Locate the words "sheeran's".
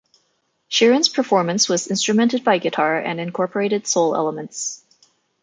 0.67-1.09